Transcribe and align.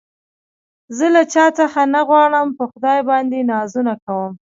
زه 0.97 1.05
له 1.15 1.21
چا 1.33 1.45
څه 1.57 1.83
نه 1.93 2.01
غواړم 2.09 2.47
په 2.57 2.63
خدای 2.71 2.99
باندې 3.09 3.47
نازونه 3.51 3.93
کوم 4.05 4.31